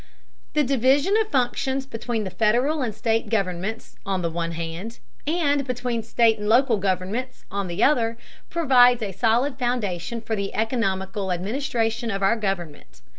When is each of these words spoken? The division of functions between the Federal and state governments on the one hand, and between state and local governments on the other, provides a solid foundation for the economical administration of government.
The 0.55 0.63
division 0.63 1.15
of 1.17 1.27
functions 1.29 1.85
between 1.85 2.23
the 2.23 2.31
Federal 2.31 2.81
and 2.81 2.95
state 2.95 3.29
governments 3.29 3.97
on 4.03 4.23
the 4.23 4.31
one 4.31 4.53
hand, 4.53 4.97
and 5.27 5.63
between 5.67 6.01
state 6.01 6.39
and 6.39 6.49
local 6.49 6.77
governments 6.77 7.45
on 7.51 7.67
the 7.67 7.83
other, 7.83 8.17
provides 8.49 9.03
a 9.03 9.11
solid 9.11 9.59
foundation 9.59 10.19
for 10.19 10.35
the 10.35 10.55
economical 10.55 11.31
administration 11.31 12.09
of 12.09 12.21
government. 12.41 13.03